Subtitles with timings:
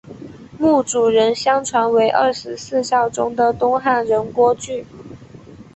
[0.57, 4.83] 墓主人相传为二十四孝中的东汉人郭巨。